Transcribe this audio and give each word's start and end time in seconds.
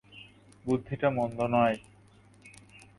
বুদ্ধিটা 0.65 1.07
মন্দ 1.09 1.39
নয়। 1.51 1.77